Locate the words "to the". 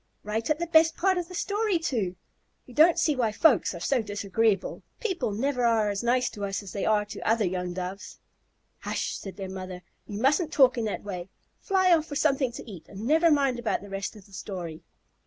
7.05-7.23